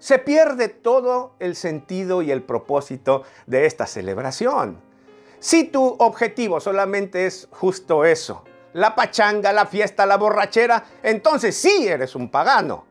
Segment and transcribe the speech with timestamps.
[0.00, 4.80] se pierde todo el sentido y el propósito de esta celebración.
[5.38, 8.42] Si tu objetivo solamente es justo eso,
[8.72, 12.84] la pachanga, la fiesta, la borrachera, entonces sí eres un pagano,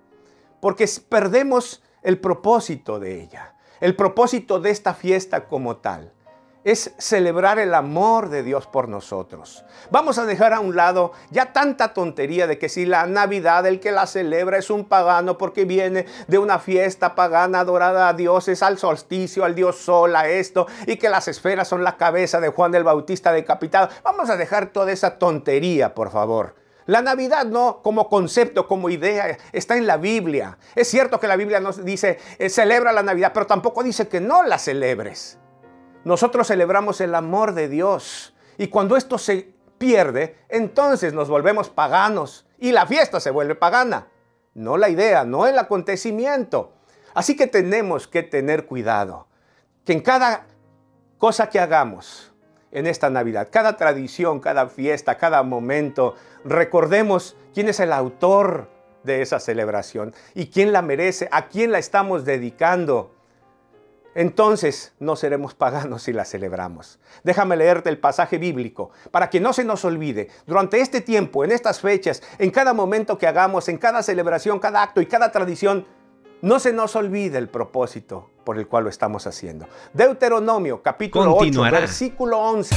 [0.61, 6.13] porque perdemos el propósito de ella, el propósito de esta fiesta como tal
[6.63, 9.63] es celebrar el amor de Dios por nosotros.
[9.91, 13.79] Vamos a dejar a un lado ya tanta tontería de que si la Navidad el
[13.79, 18.61] que la celebra es un pagano porque viene de una fiesta pagana adorada a dioses,
[18.61, 22.49] al solsticio, al dios sol, a esto, y que las esferas son la cabeza de
[22.49, 23.89] Juan el Bautista decapitado.
[24.03, 26.55] Vamos a dejar toda esa tontería, por favor.
[26.85, 30.57] La Navidad no como concepto, como idea, está en la Biblia.
[30.75, 34.19] Es cierto que la Biblia nos dice, eh, celebra la Navidad, pero tampoco dice que
[34.19, 35.37] no la celebres.
[36.03, 42.45] Nosotros celebramos el amor de Dios y cuando esto se pierde, entonces nos volvemos paganos
[42.57, 44.07] y la fiesta se vuelve pagana.
[44.53, 46.73] No la idea, no el acontecimiento.
[47.13, 49.27] Así que tenemos que tener cuidado,
[49.85, 50.45] que en cada
[51.17, 52.31] cosa que hagamos
[52.71, 58.69] en esta Navidad, cada tradición, cada fiesta, cada momento, recordemos quién es el autor
[59.03, 63.15] de esa celebración y quién la merece, a quién la estamos dedicando
[64.19, 66.99] entonces no seremos paganos si la celebramos.
[67.23, 70.27] Déjame leerte el pasaje bíblico para que no se nos olvide.
[70.45, 74.83] Durante este tiempo, en estas fechas, en cada momento que hagamos, en cada celebración, cada
[74.83, 75.85] acto y cada tradición,
[76.41, 79.67] no se nos olvide el propósito por el cual lo estamos haciendo.
[79.93, 82.75] Deuteronomio capítulo 8, versículo 11.